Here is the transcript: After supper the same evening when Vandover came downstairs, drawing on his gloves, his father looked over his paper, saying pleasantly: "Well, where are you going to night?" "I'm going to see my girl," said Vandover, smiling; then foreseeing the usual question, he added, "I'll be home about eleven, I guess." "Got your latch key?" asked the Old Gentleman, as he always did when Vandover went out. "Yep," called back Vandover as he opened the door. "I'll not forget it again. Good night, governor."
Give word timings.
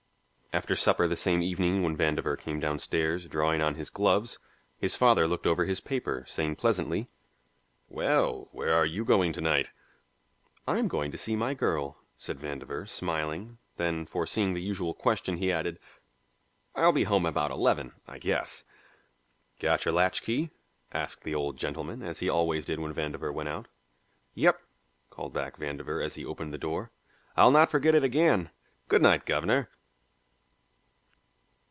After 0.53 0.75
supper 0.75 1.07
the 1.07 1.15
same 1.15 1.41
evening 1.41 1.81
when 1.81 1.95
Vandover 1.95 2.37
came 2.37 2.59
downstairs, 2.59 3.25
drawing 3.25 3.61
on 3.61 3.75
his 3.75 3.89
gloves, 3.89 4.37
his 4.77 4.97
father 4.97 5.25
looked 5.25 5.47
over 5.47 5.63
his 5.63 5.79
paper, 5.79 6.25
saying 6.27 6.57
pleasantly: 6.57 7.07
"Well, 7.87 8.49
where 8.51 8.73
are 8.73 8.85
you 8.85 9.05
going 9.05 9.31
to 9.31 9.39
night?" 9.39 9.71
"I'm 10.67 10.89
going 10.89 11.09
to 11.13 11.17
see 11.17 11.37
my 11.37 11.53
girl," 11.53 11.99
said 12.17 12.37
Vandover, 12.37 12.85
smiling; 12.85 13.59
then 13.77 14.05
foreseeing 14.05 14.53
the 14.53 14.61
usual 14.61 14.93
question, 14.93 15.37
he 15.37 15.53
added, 15.53 15.79
"I'll 16.75 16.91
be 16.91 17.05
home 17.05 17.25
about 17.25 17.51
eleven, 17.51 17.93
I 18.05 18.17
guess." 18.17 18.65
"Got 19.57 19.85
your 19.85 19.93
latch 19.93 20.21
key?" 20.21 20.49
asked 20.91 21.23
the 21.23 21.33
Old 21.33 21.55
Gentleman, 21.55 22.03
as 22.03 22.19
he 22.19 22.27
always 22.29 22.65
did 22.65 22.77
when 22.77 22.93
Vandover 22.93 23.33
went 23.33 23.47
out. 23.47 23.69
"Yep," 24.33 24.61
called 25.11 25.31
back 25.31 25.55
Vandover 25.55 26.03
as 26.03 26.15
he 26.15 26.25
opened 26.25 26.53
the 26.53 26.57
door. 26.57 26.91
"I'll 27.37 27.51
not 27.51 27.71
forget 27.71 27.95
it 27.95 28.03
again. 28.03 28.49
Good 28.89 29.01
night, 29.01 29.25
governor." 29.25 29.69